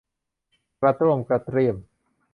[0.79, 1.75] กระต้วมกระเตี้ยม